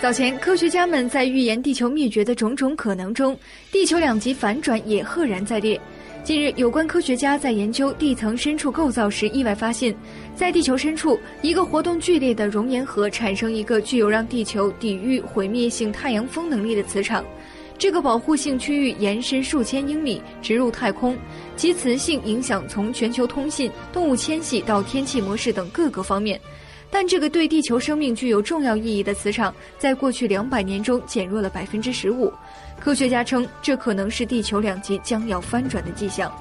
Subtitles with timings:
[0.00, 3.38] 早前，科学家们在预言地球灭绝的种种可能中，
[3.70, 5.78] 地球两极反转也赫然在列。
[6.24, 9.94] 近日，有关科学家在研究地层深处构造时，意外发现，
[10.34, 17.22] 在地球深处，一个活动剧烈的熔岩核产生一个具有让地球抵御毁灭性太阳风能力的磁场。
[17.76, 21.14] 这个保护性区域延伸数千英里，直入太空，
[21.60, 26.40] 其磁性影响从全球通信动物迁徙到天气模式等各个方面
[26.90, 32.32] 但这个对地球生命具有重要意义的磁场在过去两百年中减弱了百分之十五。
[32.80, 36.32] 科学家称这可能是地球两极将要翻转的迹象。